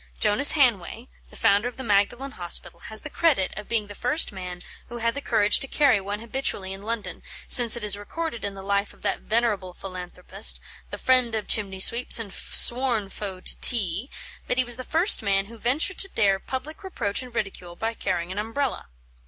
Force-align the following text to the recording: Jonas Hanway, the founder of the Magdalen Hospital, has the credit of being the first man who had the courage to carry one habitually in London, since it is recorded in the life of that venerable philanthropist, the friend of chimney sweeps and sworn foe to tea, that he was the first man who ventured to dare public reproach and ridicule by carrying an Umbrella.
Jonas 0.19 0.53
Hanway, 0.53 1.09
the 1.29 1.35
founder 1.35 1.67
of 1.67 1.77
the 1.77 1.83
Magdalen 1.83 2.31
Hospital, 2.31 2.79
has 2.79 3.01
the 3.01 3.09
credit 3.11 3.53
of 3.55 3.69
being 3.69 3.85
the 3.85 3.93
first 3.93 4.31
man 4.31 4.61
who 4.89 4.97
had 4.97 5.13
the 5.13 5.21
courage 5.21 5.59
to 5.59 5.67
carry 5.67 6.01
one 6.01 6.21
habitually 6.21 6.73
in 6.73 6.81
London, 6.81 7.21
since 7.47 7.77
it 7.77 7.83
is 7.83 7.95
recorded 7.95 8.43
in 8.43 8.55
the 8.55 8.63
life 8.63 8.95
of 8.95 9.03
that 9.03 9.19
venerable 9.19 9.75
philanthropist, 9.75 10.59
the 10.89 10.97
friend 10.97 11.35
of 11.35 11.47
chimney 11.47 11.79
sweeps 11.79 12.17
and 12.17 12.33
sworn 12.33 13.11
foe 13.11 13.41
to 13.41 13.55
tea, 13.61 14.09
that 14.47 14.57
he 14.57 14.63
was 14.63 14.77
the 14.77 14.83
first 14.83 15.21
man 15.21 15.45
who 15.45 15.57
ventured 15.59 15.99
to 15.99 16.07
dare 16.07 16.39
public 16.39 16.83
reproach 16.83 17.21
and 17.21 17.35
ridicule 17.35 17.75
by 17.75 17.93
carrying 17.93 18.31
an 18.31 18.39
Umbrella. 18.39 18.87